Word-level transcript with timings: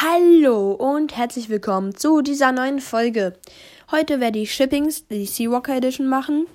Hallo 0.00 0.74
und 0.74 1.16
herzlich 1.16 1.48
willkommen 1.48 1.92
zu 1.92 2.22
dieser 2.22 2.52
neuen 2.52 2.78
Folge. 2.78 3.32
Heute 3.90 4.20
werde 4.20 4.38
ich 4.38 4.54
Shippings, 4.54 5.08
die 5.08 5.26
Seawalker 5.26 5.76
Edition 5.76 6.06
machen 6.06 6.46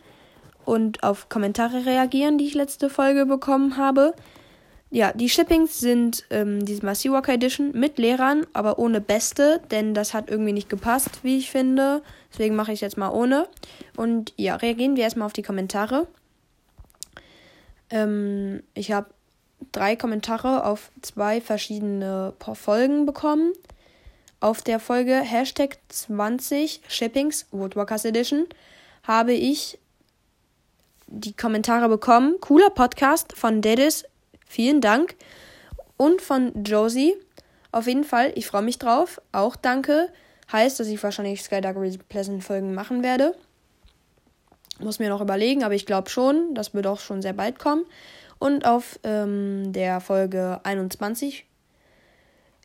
und 0.63 1.03
auf 1.03 1.27
Kommentare 1.27 1.85
reagieren, 1.85 2.37
die 2.37 2.47
ich 2.47 2.53
letzte 2.53 2.89
Folge 2.89 3.25
bekommen 3.25 3.75
habe. 3.75 4.13
Ja, 4.91 5.11
die 5.11 5.27
Shippings 5.27 5.77
sind 5.77 6.23
ähm, 6.29 6.63
diesmal 6.63 6.95
Seawalker 6.95 7.33
Edition 7.33 7.73
mit 7.73 7.97
Lehrern, 7.97 8.47
aber 8.53 8.79
ohne 8.79 9.01
Beste, 9.01 9.59
denn 9.71 9.93
das 9.93 10.13
hat 10.13 10.31
irgendwie 10.31 10.53
nicht 10.53 10.69
gepasst, 10.69 11.19
wie 11.23 11.37
ich 11.37 11.51
finde. 11.51 12.01
Deswegen 12.31 12.55
mache 12.55 12.71
ich 12.71 12.77
es 12.77 12.81
jetzt 12.81 12.97
mal 12.97 13.09
ohne. 13.09 13.49
Und 13.97 14.33
ja, 14.37 14.55
reagieren 14.55 14.95
wir 14.95 15.03
erstmal 15.03 15.25
auf 15.25 15.33
die 15.33 15.43
Kommentare. 15.43 16.07
Ähm, 17.89 18.63
ich 18.73 18.93
habe 18.93 19.07
drei 19.71 19.95
Kommentare 19.95 20.65
auf 20.65 20.91
zwei 21.01 21.41
verschiedene 21.41 22.33
Folgen 22.53 23.05
bekommen. 23.05 23.53
Auf 24.39 24.61
der 24.61 24.79
Folge 24.79 25.15
Hashtag 25.15 25.77
20 25.89 26.81
Shippings 26.87 27.47
Woodwalkers 27.51 28.05
Edition 28.05 28.45
habe 29.03 29.33
ich 29.33 29.79
die 31.07 31.33
Kommentare 31.33 31.87
bekommen. 31.87 32.35
Cooler 32.41 32.69
Podcast 32.69 33.33
von 33.37 33.61
Dedis. 33.61 34.05
Vielen 34.45 34.81
Dank. 34.81 35.15
Und 35.97 36.21
von 36.21 36.63
Josie. 36.63 37.13
Auf 37.71 37.87
jeden 37.87 38.03
Fall, 38.03 38.33
ich 38.35 38.47
freue 38.47 38.63
mich 38.63 38.79
drauf. 38.79 39.21
Auch 39.31 39.55
danke. 39.55 40.09
Heißt, 40.51 40.79
dass 40.79 40.87
ich 40.87 41.01
wahrscheinlich 41.01 41.41
Skydark 41.41 41.77
Pleasant 42.09 42.43
Folgen 42.43 42.73
machen 42.73 43.03
werde. 43.03 43.35
Muss 44.79 44.99
mir 44.99 45.09
noch 45.09 45.21
überlegen, 45.21 45.63
aber 45.63 45.75
ich 45.75 45.85
glaube 45.85 46.09
schon. 46.09 46.53
Das 46.55 46.73
wird 46.73 46.87
auch 46.87 46.99
schon 46.99 47.21
sehr 47.21 47.33
bald 47.33 47.59
kommen. 47.59 47.85
Und 48.43 48.65
auf 48.65 48.99
ähm, 49.03 49.71
der 49.71 50.01
Folge 50.01 50.59
21 50.63 51.45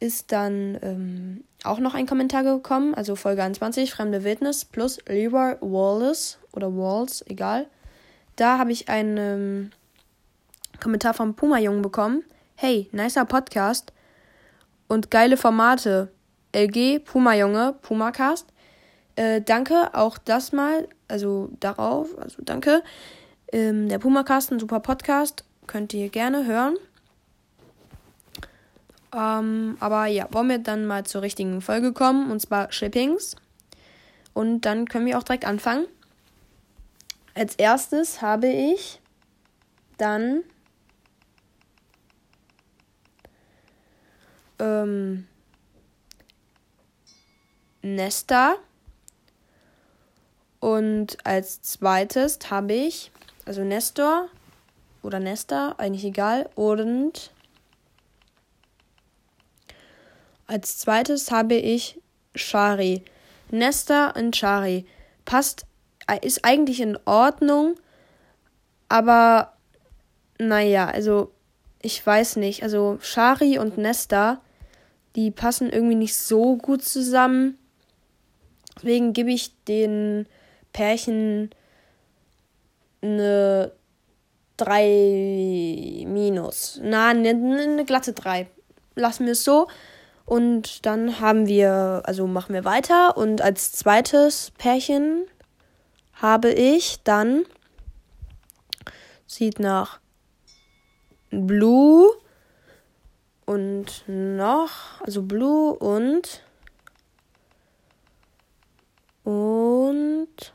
ist 0.01 0.33
dann 0.33 0.77
ähm, 0.83 1.45
auch 1.63 1.79
noch 1.79 1.95
ein 1.95 2.09
Kommentar 2.09 2.43
gekommen, 2.43 2.97
also 2.97 3.15
Folge 3.15 3.45
21, 3.45 3.93
Fremde 3.93 4.25
Wildnis 4.25 4.65
plus 4.65 4.99
Leroy 5.07 5.55
Wallace 5.61 6.41
oder 6.53 6.77
Walls, 6.77 7.25
egal. 7.29 7.69
Da 8.35 8.59
habe 8.59 8.73
ich 8.73 8.89
einen 8.89 9.17
ähm, 9.19 9.71
Kommentar 10.83 11.15
vom 11.15 11.37
Puma 11.37 11.61
Jungen 11.61 11.83
bekommen. 11.83 12.25
Hey, 12.57 12.89
nicer 12.91 13.25
Podcast 13.25 13.93
und 14.89 15.13
geile 15.13 15.37
Formate. 15.37 16.11
LG, 16.53 17.05
Puma 17.05 17.37
Junge, 17.37 17.77
Pumacast. 17.83 18.49
Äh, 19.15 19.43
danke 19.43 19.95
auch 19.95 20.19
das 20.19 20.51
mal, 20.51 20.89
also 21.07 21.51
darauf, 21.61 22.19
also 22.19 22.43
danke. 22.43 22.83
Ähm, 23.53 23.89
der 23.89 24.01
Pumacast, 24.01 24.51
ein 24.51 24.59
super 24.59 24.81
Podcast. 24.81 25.45
Könnt 25.69 25.95
ihr 25.95 26.09
gerne 26.09 26.47
hören. 26.47 26.77
Ähm, 29.15 29.77
aber 29.79 30.07
ja, 30.07 30.27
wollen 30.33 30.49
wir 30.49 30.59
dann 30.59 30.87
mal 30.87 31.05
zur 31.07 31.23
richtigen 31.23 31.61
Folge 31.61 31.93
kommen, 31.93 32.33
und 32.33 32.41
zwar 32.41 32.73
Shippings. 32.73 33.37
Und 34.35 34.63
dann 34.63 34.89
können 34.89 35.07
wir 35.07 35.19
auch 35.19 35.23
direkt 35.23 35.45
anfangen. 35.45 35.87
Als 37.35 37.55
erstes 37.55 38.21
habe 38.21 38.49
ich 38.49 39.01
dann 39.99 40.43
ähm, 44.59 45.27
Nesta. 47.83 48.57
Und 50.61 51.19
als 51.25 51.63
zweites 51.63 52.39
habe 52.51 52.73
ich, 52.73 53.13
also 53.45 53.63
Nestor, 53.63 54.29
oder 55.03 55.21
Nesta, 55.21 55.75
eigentlich 55.79 56.05
egal. 56.05 56.49
Und 56.55 57.31
als 60.47 60.79
zweites 60.79 61.31
habe 61.31 61.55
ich 61.55 62.01
Shari. 62.35 63.03
Nesta 63.51 64.11
und 64.11 64.37
Shari. 64.37 64.87
Passt, 65.25 65.67
ist 66.23 66.45
eigentlich 66.45 66.81
in 66.81 66.99
Ordnung, 67.05 67.75
aber 68.89 69.53
naja, 70.39 70.89
also 70.89 71.33
ich 71.83 72.05
weiß 72.05 72.37
nicht. 72.37 72.63
Also 72.63 72.99
Shari 73.01 73.59
und 73.59 73.79
Nesta, 73.79 74.41
die 75.17 75.31
passen 75.31 75.71
irgendwie 75.71 75.95
nicht 75.95 76.17
so 76.17 76.57
gut 76.57 76.85
zusammen. 76.85 77.59
Deswegen 78.77 79.13
gebe 79.13 79.33
ich 79.33 79.53
den 79.65 80.27
Pärchen 80.73 81.51
eine 83.03 83.73
3 84.59 86.05
minus. 86.07 86.79
Na, 86.83 87.09
eine 87.09 87.35
ne, 87.35 87.85
glatte 87.85 88.13
3. 88.13 88.49
Lassen 88.95 89.25
wir 89.25 89.33
es 89.33 89.45
so. 89.45 89.69
Und 90.27 90.85
dann 90.85 91.21
haben 91.21 91.47
wir, 91.47 92.03
also 92.05 92.27
machen 92.27 92.55
wir 92.55 92.65
weiter. 92.67 93.17
Und 93.17 93.41
als 93.41 93.73
zweites 93.73 94.53
Pärchen 94.59 95.25
habe 96.13 96.51
ich 96.51 97.03
dann, 97.03 97.45
sieht 99.27 99.59
nach 99.59 100.01
Blue 101.31 102.11
und 103.47 104.05
noch, 104.07 105.01
also 105.01 105.23
Blue 105.23 105.73
und 105.75 106.43
und 109.25 110.55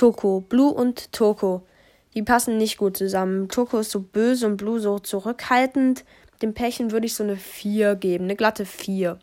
Toko. 0.00 0.40
Blue 0.40 0.72
und 0.72 1.12
Toko. 1.12 1.60
Die 2.14 2.22
passen 2.22 2.56
nicht 2.56 2.78
gut 2.78 2.96
zusammen. 2.96 3.50
Toko 3.50 3.80
ist 3.80 3.90
so 3.90 4.00
böse 4.00 4.46
und 4.46 4.56
Blue 4.56 4.80
so 4.80 4.98
zurückhaltend. 4.98 6.06
Dem 6.40 6.54
Pärchen 6.54 6.90
würde 6.90 7.04
ich 7.04 7.14
so 7.14 7.22
eine 7.22 7.36
4 7.36 7.96
geben. 7.96 8.24
Eine 8.24 8.34
glatte 8.34 8.64
4. 8.64 9.18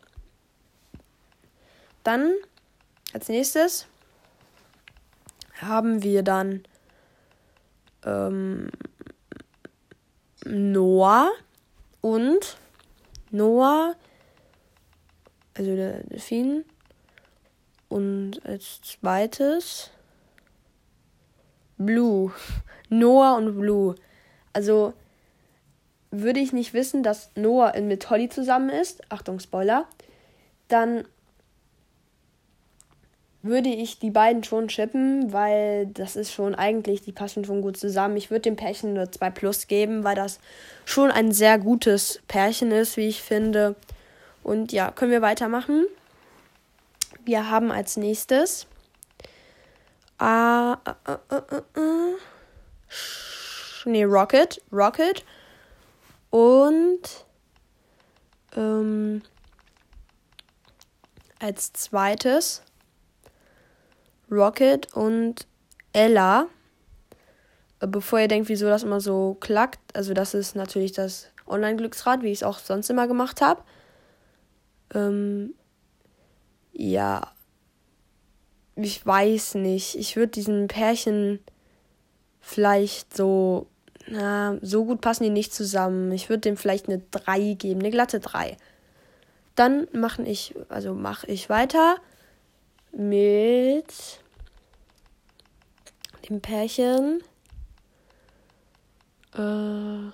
Dann 2.04 2.32
als 3.12 3.28
nächstes 3.28 3.88
haben 5.60 6.04
wir 6.04 6.22
dann 6.22 6.62
ähm, 8.04 8.70
Noah 10.44 11.28
und 12.02 12.56
Noah, 13.32 13.96
also 15.54 15.74
der 15.74 16.04
Delfin. 16.04 16.64
Und 17.88 18.46
als 18.46 18.80
zweites 18.82 19.90
Blue. 21.78 22.32
Noah 22.88 23.36
und 23.36 23.58
Blue. 23.58 23.94
Also 24.52 24.92
würde 26.10 26.40
ich 26.40 26.52
nicht 26.52 26.74
wissen, 26.74 27.02
dass 27.02 27.30
Noah 27.34 27.78
mit 27.80 28.08
Holly 28.10 28.28
zusammen 28.28 28.70
ist, 28.70 29.02
Achtung 29.10 29.40
Spoiler, 29.40 29.86
dann 30.68 31.04
würde 33.42 33.68
ich 33.68 33.98
die 33.98 34.10
beiden 34.10 34.42
schon 34.42 34.68
chippen, 34.68 35.32
weil 35.32 35.86
das 35.86 36.16
ist 36.16 36.32
schon 36.32 36.54
eigentlich, 36.54 37.02
die 37.02 37.12
passen 37.12 37.44
schon 37.44 37.62
gut 37.62 37.76
zusammen. 37.76 38.16
Ich 38.16 38.30
würde 38.30 38.42
dem 38.42 38.56
Pärchen 38.56 38.94
nur 38.94 39.10
2 39.10 39.30
Plus 39.30 39.66
geben, 39.68 40.02
weil 40.02 40.16
das 40.16 40.40
schon 40.84 41.10
ein 41.10 41.32
sehr 41.32 41.58
gutes 41.58 42.20
Pärchen 42.26 42.72
ist, 42.72 42.96
wie 42.96 43.06
ich 43.06 43.22
finde. 43.22 43.76
Und 44.42 44.72
ja, 44.72 44.90
können 44.90 45.12
wir 45.12 45.22
weitermachen. 45.22 45.86
Wir 47.24 47.50
haben 47.50 47.70
als 47.70 47.96
nächstes 47.96 48.66
Ah, 50.18 50.78
äh, 50.84 51.12
äh, 51.34 51.36
äh, 51.80 52.16
nee, 53.84 54.04
Rocket. 54.04 54.60
Rocket. 54.72 55.24
Und 56.30 57.24
ähm, 58.56 59.22
als 61.38 61.72
zweites 61.72 62.62
Rocket 64.30 64.92
und 64.94 65.46
Ella. 65.92 66.48
Bevor 67.80 68.18
ihr 68.18 68.28
denkt, 68.28 68.48
wieso 68.48 68.66
das 68.66 68.82
immer 68.82 69.00
so 69.00 69.36
klackt, 69.38 69.78
also 69.96 70.12
das 70.12 70.34
ist 70.34 70.56
natürlich 70.56 70.92
das 70.92 71.28
Online-Glücksrad, 71.46 72.22
wie 72.22 72.32
ich 72.32 72.38
es 72.38 72.42
auch 72.42 72.58
sonst 72.58 72.90
immer 72.90 73.06
gemacht 73.06 73.40
habe. 73.40 73.62
Ähm, 74.94 75.54
ja, 76.72 77.32
ich 78.84 79.04
weiß 79.04 79.56
nicht. 79.56 79.96
Ich 79.96 80.16
würde 80.16 80.32
diesen 80.32 80.68
Pärchen 80.68 81.40
vielleicht 82.40 83.16
so, 83.16 83.66
na, 84.06 84.58
so 84.62 84.84
gut 84.84 85.00
passen 85.00 85.24
die 85.24 85.30
nicht 85.30 85.52
zusammen. 85.52 86.12
Ich 86.12 86.28
würde 86.28 86.40
dem 86.42 86.56
vielleicht 86.56 86.88
eine 86.88 87.02
3 87.10 87.54
geben, 87.54 87.80
eine 87.80 87.90
glatte 87.90 88.20
3. 88.20 88.56
Dann 89.54 89.88
mache 89.92 90.22
ich, 90.22 90.54
also 90.68 90.94
mache 90.94 91.26
ich 91.26 91.50
weiter 91.50 91.96
mit 92.92 93.92
dem 96.28 96.40
Pärchen 96.40 97.22
äh, 99.34 100.10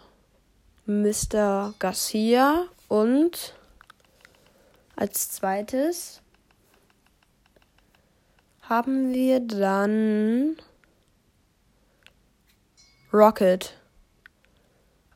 Mr. 0.86 1.74
Garcia 1.78 2.64
und 2.88 3.54
als 4.96 5.30
zweites 5.30 6.22
haben 8.68 9.12
wir 9.12 9.40
dann 9.40 10.56
Rocket. 13.12 13.74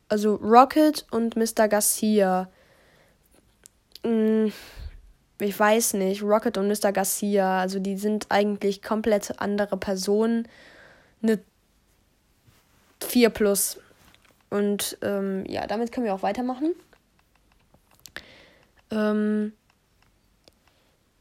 Also 0.09 0.37
Rocket 0.37 1.06
und 1.11 1.37
Mr. 1.37 1.69
Garcia. 1.69 2.49
Hm, 4.05 4.53
ich 5.41 5.59
weiß 5.59 5.95
nicht, 5.95 6.23
Rocket 6.23 6.59
und 6.59 6.69
Mr. 6.69 6.93
Garcia, 6.93 7.61
also 7.61 7.79
die 7.79 7.97
sind 7.97 8.27
eigentlich 8.31 8.83
komplett 8.83 9.41
andere 9.41 9.77
Personen. 9.77 10.49
Eine 11.23 11.41
4 13.01 13.31
plus. 13.31 13.79
Und 14.51 14.99
ähm, 15.03 15.44
ja, 15.47 15.67
damit 15.67 15.93
können 15.93 16.06
wir 16.06 16.15
auch 16.15 16.23
weitermachen. 16.23 16.75
Ähm, 18.91 19.53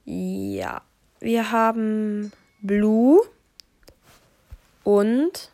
ja, 0.05 0.81
wir 1.19 1.51
haben 1.51 2.31
Blue 2.61 3.21
und 4.83 5.51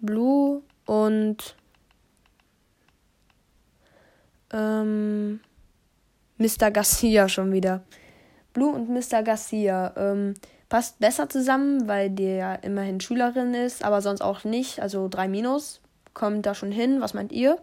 Blue 0.00 0.62
und 0.86 1.56
ähm, 4.52 5.40
Mr. 6.38 6.70
Garcia 6.70 7.28
schon 7.28 7.52
wieder. 7.52 7.82
Blue 8.52 8.72
und 8.72 8.88
Mr. 8.88 9.22
Garcia 9.22 9.92
ähm, 9.96 10.34
passt 10.68 10.98
besser 11.00 11.28
zusammen, 11.28 11.88
weil 11.88 12.10
der 12.10 12.36
ja 12.36 12.54
immerhin 12.54 13.00
Schülerin 13.00 13.54
ist, 13.54 13.84
aber 13.84 14.02
sonst 14.02 14.20
auch 14.20 14.44
nicht. 14.44 14.80
Also 14.80 15.08
3 15.08 15.28
Minus 15.28 15.80
kommt 16.12 16.46
da 16.46 16.54
schon 16.54 16.70
hin. 16.70 17.00
Was 17.00 17.14
meint 17.14 17.32
ihr? 17.32 17.58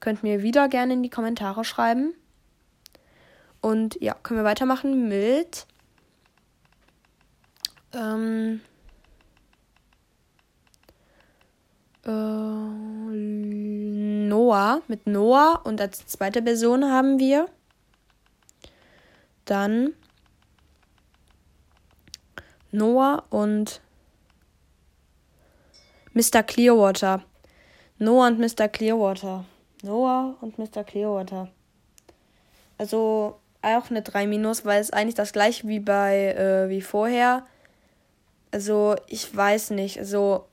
Könnt 0.00 0.22
mir 0.22 0.42
wieder 0.42 0.68
gerne 0.68 0.92
in 0.92 1.02
die 1.02 1.10
Kommentare 1.10 1.64
schreiben. 1.64 2.14
Und 3.64 3.96
ja, 4.02 4.12
können 4.12 4.40
wir 4.40 4.44
weitermachen 4.44 5.08
mit 5.08 5.66
ähm, 7.94 8.60
äh, 12.04 12.10
Noah. 14.28 14.82
Mit 14.86 15.06
Noah 15.06 15.62
und 15.64 15.80
als 15.80 16.06
zweite 16.06 16.42
Person 16.42 16.84
haben 16.84 17.18
wir 17.18 17.48
dann 19.46 19.94
Noah 22.70 23.24
und 23.30 23.80
Mr. 26.12 26.42
Clearwater. 26.42 27.24
Noah 27.96 28.26
und 28.26 28.40
Mr. 28.40 28.68
Clearwater. 28.68 29.46
Noah 29.82 30.36
und 30.42 30.58
Mr. 30.58 30.84
Clearwater. 30.84 31.48
Also 32.76 33.40
auch 33.64 33.90
eine 33.90 34.02
3 34.02 34.26
minus, 34.26 34.64
weil 34.64 34.80
es 34.80 34.90
eigentlich 34.90 35.14
das 35.14 35.32
gleiche 35.32 35.66
wie 35.68 35.80
bei 35.80 36.34
äh, 36.34 36.68
wie 36.68 36.82
vorher. 36.82 37.46
Also 38.50 38.96
ich 39.08 39.34
weiß 39.34 39.70
nicht. 39.70 39.98
Also 39.98 40.46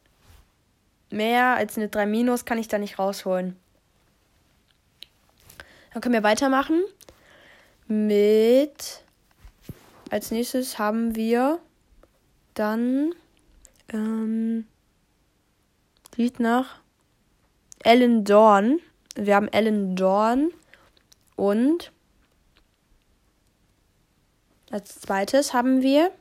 mehr 1.09 1.55
als 1.55 1.77
eine 1.77 1.89
3 1.89 2.05
minus 2.05 2.45
kann 2.45 2.57
ich 2.57 2.67
da 2.67 2.77
nicht 2.77 2.99
rausholen. 2.99 3.55
Dann 5.93 6.01
können 6.01 6.13
wir 6.13 6.23
weitermachen 6.23 6.81
mit. 7.87 9.03
Als 10.09 10.31
nächstes 10.31 10.79
haben 10.79 11.15
wir 11.15 11.59
dann. 12.53 13.13
Ähm, 13.93 14.65
sieht 16.15 16.39
nach 16.39 16.79
Ellen 17.83 18.23
Dorn. 18.23 18.79
Wir 19.15 19.35
haben 19.35 19.47
Ellen 19.49 19.95
Dorn 19.95 20.51
und 21.35 21.91
als 24.71 24.99
zweites 25.01 25.53
haben 25.53 25.81
wir 25.81 26.11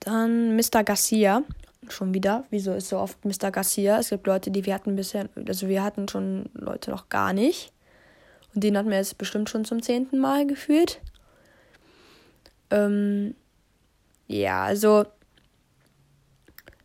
dann 0.00 0.56
Mr. 0.56 0.84
Garcia. 0.84 1.42
Schon 1.88 2.14
wieder. 2.14 2.44
Wieso 2.50 2.72
ist 2.72 2.88
so 2.88 2.98
oft 2.98 3.24
Mr. 3.24 3.50
Garcia? 3.50 3.98
Es 3.98 4.10
gibt 4.10 4.26
Leute, 4.26 4.50
die 4.50 4.66
wir 4.66 4.74
hatten 4.74 4.96
bisher, 4.96 5.28
also 5.48 5.68
wir 5.68 5.82
hatten 5.82 6.08
schon 6.08 6.50
Leute 6.54 6.90
noch 6.90 7.08
gar 7.08 7.32
nicht. 7.32 7.72
Und 8.54 8.62
den 8.64 8.76
hatten 8.76 8.90
wir 8.90 8.98
jetzt 8.98 9.18
bestimmt 9.18 9.48
schon 9.48 9.64
zum 9.64 9.82
zehnten 9.82 10.18
Mal 10.18 10.46
gefühlt. 10.46 11.00
Ähm, 12.70 13.34
ja, 14.28 14.64
also 14.64 15.04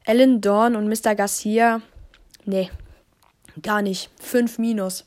Ellen 0.05 0.41
Dorn 0.41 0.75
und 0.75 0.87
Mr. 0.87 1.15
Garcia, 1.15 1.81
nee, 2.45 2.69
gar 3.61 3.81
nicht. 3.81 4.09
Fünf 4.19 4.57
Minus. 4.57 5.05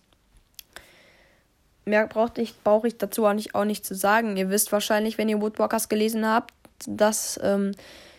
Mehr 1.90 2.06
brauche 2.06 2.40
ich, 2.40 2.56
brauch 2.62 2.84
ich 2.84 2.98
dazu 2.98 3.26
auch 3.26 3.32
nicht, 3.32 3.56
auch 3.56 3.64
nicht 3.64 3.84
zu 3.84 3.96
sagen. 3.96 4.36
Ihr 4.36 4.48
wisst 4.48 4.70
wahrscheinlich, 4.70 5.18
wenn 5.18 5.28
ihr 5.28 5.40
Woodwalkers 5.40 5.88
gelesen 5.88 6.24
habt, 6.24 6.54
dass 6.86 7.38
ähm, 7.42 7.72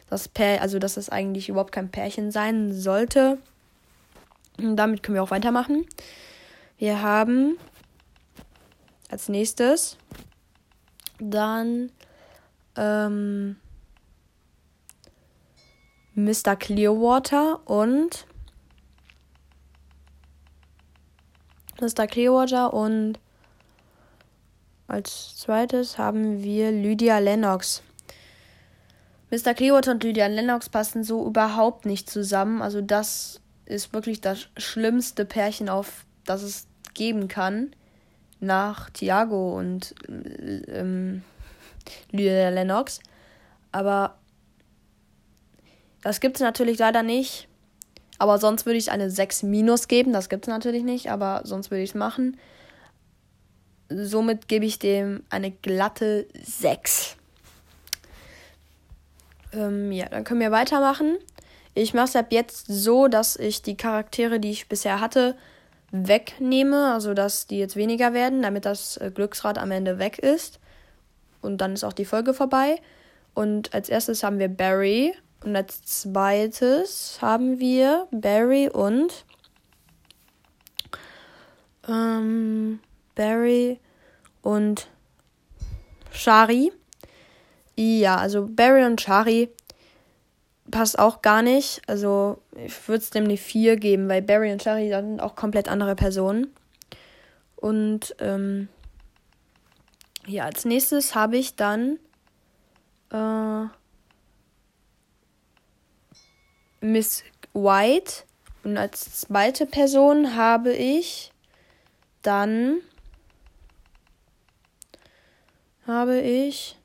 das 0.09 0.27
Pär, 0.27 0.61
also 0.61 0.77
dass 0.77 0.97
es 0.97 1.07
eigentlich 1.07 1.47
überhaupt 1.47 1.71
kein 1.71 1.89
Pärchen 1.89 2.31
sein 2.31 2.73
sollte. 2.73 3.37
Und 4.57 4.75
damit 4.75 5.03
können 5.03 5.15
wir 5.15 5.23
auch 5.23 5.31
weitermachen. 5.31 5.85
Wir 6.77 7.01
haben 7.01 7.57
als 9.09 9.29
nächstes 9.29 9.95
dann 11.17 11.93
ähm, 12.75 13.55
Mr. 16.15 16.57
Clearwater 16.57 17.61
und 17.65 18.27
Mr. 21.79 22.05
Clearwater 22.05 22.73
und 22.73 23.17
als 24.91 25.37
zweites 25.37 25.97
haben 25.97 26.43
wir 26.43 26.71
Lydia 26.71 27.19
Lennox. 27.19 27.81
Mr. 29.31 29.53
Clearwater 29.53 29.91
und 29.91 30.03
Lydia 30.03 30.27
Lennox 30.27 30.67
passen 30.67 31.05
so 31.05 31.25
überhaupt 31.25 31.85
nicht 31.85 32.09
zusammen. 32.09 32.61
Also 32.61 32.81
das 32.81 33.39
ist 33.65 33.93
wirklich 33.93 34.19
das 34.19 34.49
schlimmste 34.57 35.23
Pärchen, 35.23 35.69
auf 35.69 36.05
das 36.25 36.43
es 36.43 36.67
geben 36.93 37.29
kann. 37.29 37.71
Nach 38.41 38.89
Thiago 38.89 39.57
und 39.57 39.95
ähm, 40.09 41.23
Lydia 42.11 42.49
Lennox. 42.49 42.99
Aber 43.71 44.17
das 46.01 46.19
gibt 46.19 46.35
es 46.37 46.41
natürlich 46.41 46.79
leider 46.79 47.03
nicht. 47.03 47.47
Aber 48.17 48.39
sonst 48.39 48.65
würde 48.65 48.77
ich 48.77 48.91
eine 48.91 49.09
6 49.09 49.43
minus 49.43 49.87
geben. 49.87 50.11
Das 50.11 50.27
gibt 50.27 50.47
es 50.47 50.49
natürlich 50.49 50.83
nicht, 50.83 51.09
aber 51.09 51.41
sonst 51.45 51.71
würde 51.71 51.83
ich 51.83 51.91
es 51.91 51.95
machen. 51.95 52.37
Somit 53.93 54.47
gebe 54.47 54.65
ich 54.65 54.79
dem 54.79 55.23
eine 55.29 55.51
glatte 55.51 56.27
6. 56.43 57.17
Ähm, 59.53 59.91
ja, 59.91 60.07
dann 60.09 60.23
können 60.23 60.39
wir 60.39 60.51
weitermachen. 60.51 61.17
Ich 61.73 61.93
mache 61.93 62.05
es 62.05 62.15
ab 62.15 62.27
jetzt 62.31 62.65
so, 62.67 63.07
dass 63.07 63.35
ich 63.35 63.61
die 63.61 63.77
Charaktere, 63.77 64.39
die 64.39 64.51
ich 64.51 64.67
bisher 64.67 64.99
hatte, 64.99 65.37
wegnehme. 65.91 66.93
Also, 66.93 67.13
dass 67.13 67.47
die 67.47 67.57
jetzt 67.57 67.75
weniger 67.75 68.13
werden, 68.13 68.41
damit 68.41 68.65
das 68.65 68.97
äh, 68.97 69.11
Glücksrad 69.13 69.57
am 69.57 69.71
Ende 69.71 69.99
weg 69.99 70.19
ist. 70.19 70.59
Und 71.41 71.59
dann 71.59 71.73
ist 71.73 71.83
auch 71.83 71.93
die 71.93 72.05
Folge 72.05 72.33
vorbei. 72.33 72.81
Und 73.33 73.73
als 73.73 73.89
erstes 73.89 74.23
haben 74.23 74.39
wir 74.39 74.49
Barry. 74.49 75.13
Und 75.43 75.55
als 75.55 75.83
zweites 75.83 77.19
haben 77.21 77.59
wir 77.59 78.07
Barry 78.11 78.69
und 78.69 79.25
ähm, 81.87 82.79
Barry 83.15 83.79
und 84.41 84.87
Shari. 86.11 86.71
Ja, 87.75 88.17
also 88.17 88.47
Barry 88.47 88.85
und 88.85 89.01
Shari 89.01 89.49
passt 90.69 90.99
auch 90.99 91.21
gar 91.21 91.41
nicht. 91.41 91.81
Also 91.87 92.41
ich 92.55 92.87
würde 92.87 93.03
es 93.03 93.09
dem 93.09 93.25
eine 93.25 93.37
4 93.37 93.77
geben, 93.77 94.09
weil 94.09 94.21
Barry 94.21 94.51
und 94.51 94.63
Shari 94.63 94.89
sind 94.89 95.19
auch 95.19 95.35
komplett 95.35 95.67
andere 95.67 95.95
Personen. 95.95 96.53
Und 97.55 98.15
ähm, 98.19 98.67
ja, 100.27 100.45
als 100.45 100.65
nächstes 100.65 101.15
habe 101.15 101.37
ich 101.37 101.55
dann 101.55 101.99
äh, 103.11 103.65
Miss 106.81 107.23
White. 107.53 108.23
Und 108.63 108.77
als 108.77 109.21
zweite 109.21 109.65
Person 109.65 110.35
habe 110.35 110.73
ich 110.73 111.31
dann 112.21 112.77
habe 115.91 116.19
ich 116.19 116.77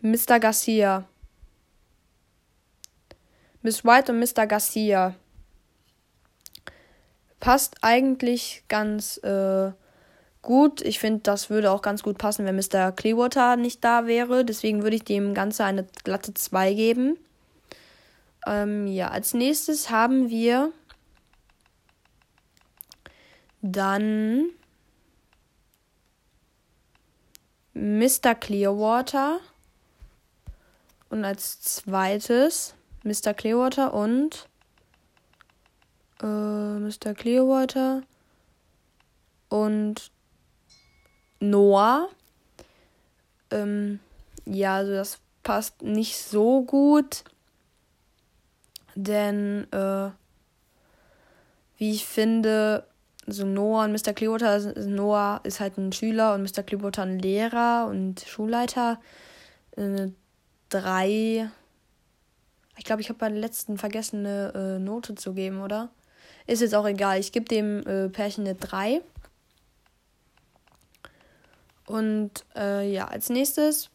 Mr. 0.00 0.38
Garcia. 0.40 1.04
Miss 3.62 3.84
White 3.84 4.12
und 4.12 4.18
Mr. 4.18 4.46
Garcia. 4.46 5.14
Passt 7.40 7.76
eigentlich 7.80 8.64
ganz 8.68 9.18
äh, 9.18 9.72
gut. 10.42 10.82
Ich 10.82 10.98
finde, 10.98 11.20
das 11.22 11.48
würde 11.48 11.70
auch 11.70 11.80
ganz 11.80 12.02
gut 12.02 12.18
passen, 12.18 12.44
wenn 12.44 12.56
Mr. 12.56 12.92
Clearwater 12.92 13.56
nicht 13.56 13.82
da 13.82 14.06
wäre. 14.06 14.44
Deswegen 14.44 14.82
würde 14.82 14.96
ich 14.96 15.04
dem 15.04 15.32
Ganze 15.32 15.64
eine 15.64 15.86
glatte 16.04 16.34
2 16.34 16.74
geben. 16.74 17.16
Ähm, 18.46 18.86
ja, 18.86 19.08
als 19.08 19.32
nächstes 19.32 19.90
haben 19.90 20.28
wir 20.28 20.72
dann 23.62 24.50
Mr. 27.74 28.34
Clearwater 28.34 29.40
und 31.10 31.24
als 31.24 31.60
zweites 31.60 32.74
Mr. 33.02 33.34
Clearwater 33.34 33.92
und 33.92 34.48
äh, 36.22 36.26
Mr. 36.26 37.14
Clearwater 37.14 38.02
und 39.48 40.10
Noah. 41.40 42.08
Ähm, 43.50 44.00
ja, 44.46 44.76
also 44.76 44.92
das 44.92 45.18
passt 45.42 45.82
nicht 45.82 46.16
so 46.16 46.62
gut, 46.62 47.24
denn 48.94 49.70
äh, 49.72 50.10
wie 51.76 51.92
ich 51.92 52.06
finde, 52.06 52.86
so 53.26 53.46
Noah 53.46 53.84
und 53.84 53.92
Mr. 53.92 54.12
Clearwater, 54.12 54.74
Noah 54.86 55.40
ist 55.44 55.60
halt 55.60 55.78
ein 55.78 55.92
Schüler 55.92 56.34
und 56.34 56.42
Mr. 56.42 56.62
Clearwater 56.62 57.02
ein 57.02 57.18
Lehrer 57.18 57.86
und 57.88 58.20
Schulleiter. 58.20 59.00
Äh, 59.76 60.08
drei. 60.68 61.48
Ich 62.76 62.84
glaube, 62.84 63.02
ich 63.02 63.08
habe 63.08 63.18
bei 63.18 63.28
der 63.28 63.38
letzten 63.38 63.78
vergessen, 63.78 64.26
eine 64.26 64.52
äh, 64.54 64.78
Note 64.78 65.14
zu 65.14 65.32
geben, 65.32 65.60
oder? 65.60 65.90
Ist 66.46 66.60
jetzt 66.60 66.74
auch 66.74 66.86
egal. 66.86 67.20
Ich 67.20 67.32
gebe 67.32 67.46
dem 67.46 67.86
äh, 67.86 68.08
Pärchen 68.08 68.44
eine 68.44 68.54
3. 68.54 69.00
Und 71.86 72.30
äh, 72.56 72.90
ja, 72.90 73.06
als 73.06 73.28
nächstes, 73.28 73.90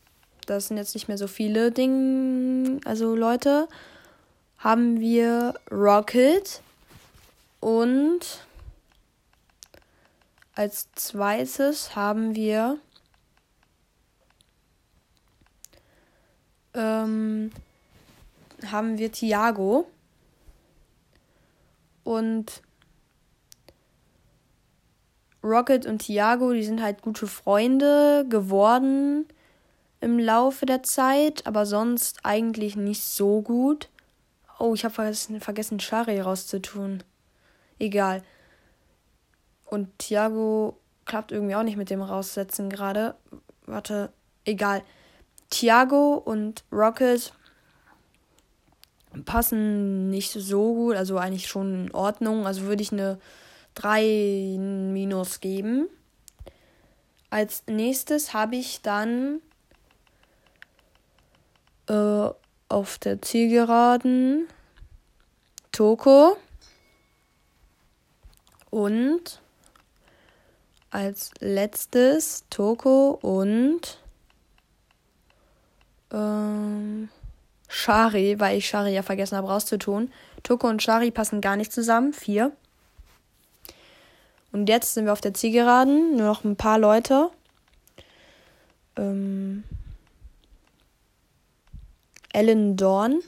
das 0.45 0.67
sind 0.67 0.77
jetzt 0.77 0.93
nicht 0.93 1.07
mehr 1.07 1.17
so 1.17 1.27
viele 1.27 1.71
Dinge, 1.71 2.79
also 2.85 3.15
Leute, 3.15 3.67
haben 4.57 4.99
wir 4.99 5.55
Rocket 5.71 6.61
und 7.59 8.19
als 10.59 10.89
zweites 10.91 11.95
haben 11.95 12.35
wir 12.35 12.79
ähm, 16.73 17.49
haben 18.69 18.97
wir 18.97 19.09
Thiago 19.09 19.87
und 22.03 22.61
Rocket 25.41 25.85
und 25.85 25.99
Thiago, 25.99 26.51
die 26.51 26.65
sind 26.65 26.81
halt 26.81 27.03
gute 27.03 27.27
Freunde 27.27 28.25
geworden 28.27 29.29
im 30.01 30.19
Laufe 30.19 30.65
der 30.65 30.83
Zeit, 30.83 31.47
aber 31.47 31.65
sonst 31.65 32.19
eigentlich 32.23 32.75
nicht 32.75 33.05
so 33.05 33.41
gut. 33.41 33.87
Oh, 34.59 34.73
ich 34.73 34.83
habe 34.83 34.93
vergessen, 34.93 35.39
vergessen, 35.39 35.79
Shari 35.79 36.19
rauszutun. 36.19 37.01
Egal. 37.79 38.23
Und 39.69 39.99
Thiago 39.99 40.77
klappt 41.05 41.31
irgendwie 41.31 41.53
auch 41.53 41.63
nicht 41.63 41.77
mit 41.77 41.91
dem 41.91 42.01
Raussetzen 42.01 42.69
gerade. 42.69 43.13
Warte, 43.67 44.11
egal. 44.43 44.81
Thiago 45.51 46.15
und 46.15 46.63
Rocket 46.71 47.33
passen 49.25 50.09
nicht 50.09 50.31
so 50.31 50.73
gut, 50.73 50.95
also 50.95 51.17
eigentlich 51.17 51.47
schon 51.47 51.85
in 51.85 51.91
Ordnung. 51.93 52.47
Also 52.47 52.63
würde 52.63 52.81
ich 52.81 52.91
eine 52.91 53.19
3 53.75 54.57
minus 54.57 55.39
geben. 55.39 55.87
Als 57.29 57.63
nächstes 57.67 58.33
habe 58.33 58.55
ich 58.55 58.81
dann 58.81 59.39
äh, 61.87 62.29
auf 62.69 62.97
der 62.97 63.21
Zielgeraden 63.21 64.47
Toko 65.71 66.37
und 68.71 69.41
als 70.91 71.31
letztes 71.39 72.45
Toko 72.49 73.19
und 73.21 73.99
ähm, 76.11 77.09
Shari, 77.67 78.39
weil 78.39 78.57
ich 78.57 78.67
Shari 78.67 78.93
ja 78.93 79.03
vergessen 79.03 79.37
habe 79.37 79.47
rauszutun. 79.47 80.11
Toko 80.43 80.67
und 80.67 80.81
Shari 80.81 81.11
passen 81.11 81.41
gar 81.41 81.55
nicht 81.55 81.71
zusammen. 81.71 82.13
Vier. 82.13 82.51
Und 84.51 84.67
jetzt 84.67 84.95
sind 84.95 85.05
wir 85.05 85.13
auf 85.13 85.21
der 85.21 85.33
Zielgeraden. 85.33 86.17
Nur 86.17 86.25
noch 86.25 86.43
ein 86.43 86.55
paar 86.55 86.79
Leute. 86.79 87.29
Ähm, 88.97 89.63
Ellen 92.33 92.75
Dorn. 92.75 93.19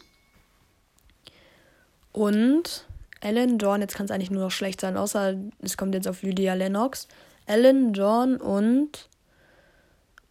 Und 2.11 2.87
Ellen 3.21 3.59
Dorn, 3.59 3.81
jetzt 3.81 3.95
kann 3.95 4.05
es 4.05 4.11
eigentlich 4.11 4.31
nur 4.31 4.43
noch 4.43 4.51
schlecht 4.51 4.81
sein, 4.81 4.97
außer 4.97 5.35
es 5.61 5.77
kommt 5.77 5.93
jetzt 5.93 6.07
auf 6.07 6.23
Lydia 6.23 6.55
Lennox. 6.55 7.07
Ellen 7.45 7.93
Dorn 7.93 8.37
und 8.37 9.09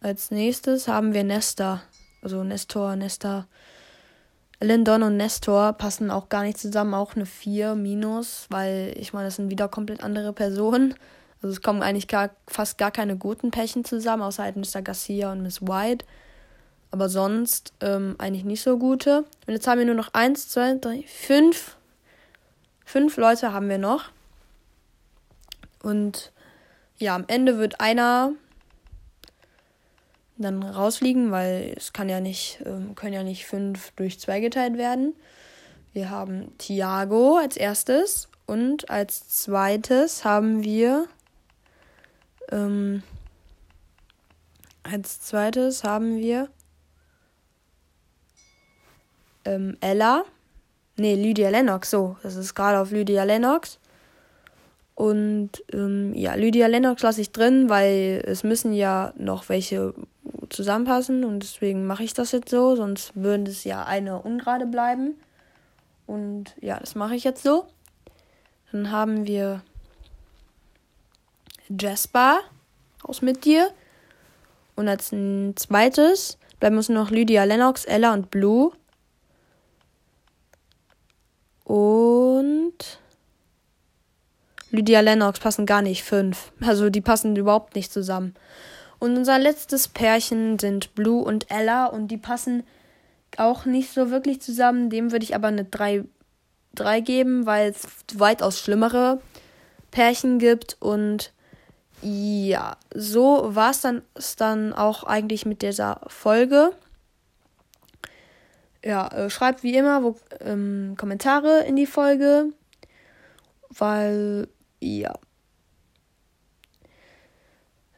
als 0.01 0.31
nächstes 0.31 0.87
haben 0.87 1.13
wir 1.13 1.23
Nesta. 1.23 1.83
Also 2.21 2.43
Nestor, 2.43 2.95
Nesta. 2.95 3.47
Ellen 4.59 4.85
Dorn 4.85 5.03
und 5.03 5.17
Nestor 5.17 5.73
passen 5.73 6.11
auch 6.11 6.29
gar 6.29 6.43
nicht 6.43 6.57
zusammen, 6.57 6.93
auch 6.93 7.15
eine 7.15 7.25
4 7.25 7.75
minus, 7.75 8.45
weil 8.49 8.93
ich 8.97 9.13
meine, 9.13 9.27
das 9.27 9.35
sind 9.35 9.49
wieder 9.49 9.67
komplett 9.67 10.03
andere 10.03 10.33
Personen. 10.33 10.95
Also 11.41 11.53
es 11.53 11.61
kommen 11.61 11.81
eigentlich 11.81 12.07
gar, 12.07 12.29
fast 12.47 12.77
gar 12.77 12.91
keine 12.91 13.17
guten 13.17 13.49
Pärchen 13.49 13.83
zusammen, 13.83 14.21
außer 14.21 14.43
halt 14.43 14.57
Mr. 14.57 14.81
Garcia 14.81 15.31
und 15.31 15.41
Miss 15.41 15.61
White. 15.61 16.05
Aber 16.91 17.09
sonst 17.09 17.73
ähm, 17.79 18.15
eigentlich 18.19 18.43
nicht 18.43 18.61
so 18.61 18.77
gute. 18.77 19.19
Und 19.47 19.53
jetzt 19.53 19.65
haben 19.65 19.79
wir 19.79 19.85
nur 19.85 19.95
noch 19.95 20.13
eins, 20.13 20.49
zwei, 20.49 20.75
drei, 20.75 21.03
fünf. 21.07 21.77
Fünf 22.85 23.17
Leute 23.17 23.53
haben 23.53 23.69
wir 23.69 23.77
noch. 23.77 24.09
Und 25.81 26.31
ja, 27.01 27.15
am 27.15 27.25
Ende 27.27 27.57
wird 27.57 27.81
einer 27.81 28.33
dann 30.37 30.63
rausfliegen, 30.63 31.31
weil 31.31 31.73
es 31.77 31.93
kann 31.93 32.09
ja 32.09 32.19
nicht, 32.19 32.61
ähm, 32.65 32.95
können 32.95 33.13
ja 33.13 33.23
nicht 33.23 33.45
fünf 33.45 33.91
durch 33.91 34.19
zwei 34.19 34.39
geteilt 34.39 34.77
werden. 34.77 35.13
Wir 35.93 36.09
haben 36.09 36.57
Thiago 36.57 37.37
als 37.37 37.57
erstes 37.57 38.29
und 38.45 38.89
als 38.89 39.27
zweites 39.29 40.25
haben 40.25 40.63
wir 40.63 41.07
ähm, 42.49 43.03
als 44.83 45.21
zweites 45.21 45.83
haben 45.83 46.17
wir 46.17 46.49
ähm, 49.45 49.77
Ella. 49.79 50.25
Nee, 50.97 51.15
Lydia 51.15 51.49
Lennox, 51.49 51.89
so. 51.89 52.17
Das 52.23 52.35
ist 52.35 52.53
gerade 52.55 52.79
auf 52.79 52.91
Lydia 52.91 53.23
Lennox. 53.23 53.79
Und 54.95 55.51
ähm, 55.73 56.13
ja, 56.13 56.35
Lydia 56.35 56.67
Lennox 56.67 57.01
lasse 57.01 57.21
ich 57.21 57.31
drin, 57.31 57.69
weil 57.69 58.23
es 58.25 58.43
müssen 58.43 58.73
ja 58.73 59.13
noch 59.17 59.49
welche 59.49 59.93
zusammenpassen 60.49 61.23
und 61.23 61.41
deswegen 61.41 61.87
mache 61.87 62.03
ich 62.03 62.13
das 62.13 62.31
jetzt 62.33 62.49
so, 62.49 62.75
sonst 62.75 63.15
würde 63.15 63.49
es 63.49 63.63
ja 63.63 63.83
eine 63.85 64.21
ungerade 64.21 64.65
bleiben. 64.65 65.15
Und 66.05 66.55
ja, 66.59 66.79
das 66.79 66.95
mache 66.95 67.15
ich 67.15 67.23
jetzt 67.23 67.43
so. 67.43 67.65
Dann 68.71 68.91
haben 68.91 69.27
wir 69.27 69.61
Jasper 71.69 72.39
aus 73.03 73.21
mit 73.21 73.45
dir. 73.45 73.71
Und 74.75 74.87
als 74.87 75.09
zweites 75.55 76.37
bleiben 76.59 76.77
uns 76.77 76.89
noch 76.89 77.11
Lydia 77.11 77.43
Lennox, 77.43 77.85
Ella 77.85 78.13
und 78.13 78.31
Blue. 78.31 78.71
Und 81.63 83.00
Lydia 84.71 85.01
Lennox 85.01 85.39
passen 85.39 85.65
gar 85.65 85.81
nicht 85.81 86.03
fünf. 86.03 86.51
Also 86.61 86.89
die 86.89 87.01
passen 87.01 87.35
überhaupt 87.35 87.75
nicht 87.75 87.91
zusammen. 87.91 88.33
Und 88.99 89.17
unser 89.17 89.39
letztes 89.39 89.87
Pärchen 89.87 90.59
sind 90.59 90.95
Blue 90.95 91.23
und 91.23 91.51
Ella 91.51 91.85
und 91.85 92.09
die 92.09 92.17
passen 92.17 92.63
auch 93.37 93.65
nicht 93.65 93.93
so 93.93 94.11
wirklich 94.11 94.41
zusammen. 94.41 94.89
Dem 94.89 95.11
würde 95.11 95.23
ich 95.23 95.35
aber 95.35 95.47
eine 95.47 95.65
3, 95.65 96.03
3 96.75 96.99
geben, 97.01 97.45
weil 97.45 97.69
es 97.69 97.87
weitaus 98.15 98.59
schlimmere 98.59 99.21
Pärchen 99.91 100.39
gibt. 100.39 100.77
Und 100.79 101.31
ja, 102.01 102.77
so 102.93 103.55
war 103.55 103.71
es 103.71 103.81
dann, 103.81 104.01
dann 104.37 104.73
auch 104.73 105.03
eigentlich 105.03 105.45
mit 105.45 105.61
dieser 105.61 106.01
Folge 106.07 106.71
ja, 108.83 109.07
äh, 109.07 109.29
schreibt 109.29 109.63
wie 109.63 109.75
immer 109.75 110.03
wo, 110.03 110.15
ähm, 110.39 110.95
Kommentare 110.97 111.63
in 111.65 111.75
die 111.75 111.85
Folge, 111.85 112.47
weil, 113.69 114.47
ja. 114.81 115.13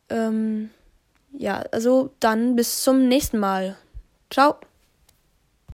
Ähm, 0.09 0.69
ja, 1.31 1.63
also 1.71 2.11
dann 2.19 2.55
bis 2.55 2.83
zum 2.83 3.07
nächsten 3.07 3.39
Mal. 3.39 3.77
Ciao. 4.29 4.59